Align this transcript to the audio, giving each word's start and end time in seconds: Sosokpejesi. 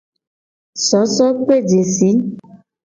Sosokpejesi. 0.87 2.09